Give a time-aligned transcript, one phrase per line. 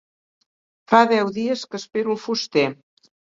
[0.93, 2.65] Fa deu dies que espero el fuster.